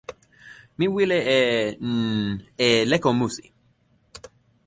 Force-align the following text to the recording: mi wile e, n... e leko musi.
mi 0.77 0.85
wile 0.93 1.17
e, 1.35 1.37
n... 2.27 2.33
e 2.65 2.67
leko 2.89 3.09
musi. 3.19 3.45